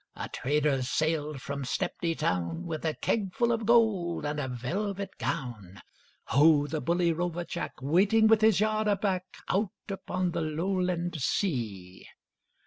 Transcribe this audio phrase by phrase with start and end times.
[0.15, 5.11] A trader sailed from Stepney town With a keg full of gold and a velvet
[5.19, 5.79] gown:
[6.29, 12.07] Ho, the bully rover Jack, Waiting with his yard aback Out upon the Lowland sea!